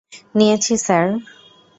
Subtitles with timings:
[0.35, 1.05] নিয়েছি, স্যার!